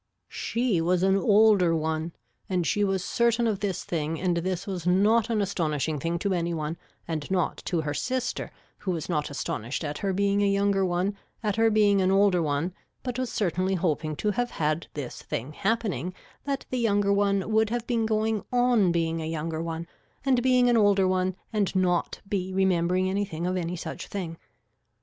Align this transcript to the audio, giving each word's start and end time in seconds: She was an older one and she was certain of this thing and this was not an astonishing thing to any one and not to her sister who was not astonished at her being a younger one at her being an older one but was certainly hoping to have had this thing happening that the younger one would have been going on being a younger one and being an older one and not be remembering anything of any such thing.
She 0.29 0.81
was 0.81 1.03
an 1.03 1.15
older 1.15 1.75
one 1.75 2.13
and 2.49 2.65
she 2.65 2.83
was 2.83 3.05
certain 3.05 3.45
of 3.45 3.59
this 3.59 3.83
thing 3.83 4.19
and 4.19 4.37
this 4.37 4.65
was 4.65 4.87
not 4.87 5.29
an 5.29 5.43
astonishing 5.43 5.99
thing 5.99 6.17
to 6.17 6.33
any 6.33 6.55
one 6.55 6.75
and 7.07 7.29
not 7.29 7.57
to 7.65 7.81
her 7.81 7.93
sister 7.93 8.49
who 8.79 8.89
was 8.89 9.09
not 9.09 9.29
astonished 9.29 9.83
at 9.83 9.99
her 9.99 10.11
being 10.11 10.41
a 10.41 10.47
younger 10.49 10.83
one 10.83 11.15
at 11.43 11.55
her 11.57 11.69
being 11.69 12.01
an 12.01 12.09
older 12.09 12.41
one 12.41 12.73
but 13.03 13.19
was 13.19 13.29
certainly 13.31 13.75
hoping 13.75 14.15
to 14.15 14.31
have 14.31 14.49
had 14.49 14.87
this 14.95 15.21
thing 15.21 15.53
happening 15.53 16.15
that 16.45 16.65
the 16.71 16.79
younger 16.79 17.13
one 17.13 17.51
would 17.51 17.69
have 17.69 17.85
been 17.85 18.07
going 18.07 18.43
on 18.51 18.91
being 18.91 19.21
a 19.21 19.27
younger 19.29 19.61
one 19.61 19.85
and 20.25 20.41
being 20.41 20.67
an 20.67 20.77
older 20.77 21.07
one 21.07 21.35
and 21.53 21.75
not 21.75 22.21
be 22.27 22.51
remembering 22.51 23.07
anything 23.07 23.45
of 23.45 23.55
any 23.55 23.75
such 23.75 24.07
thing. 24.07 24.39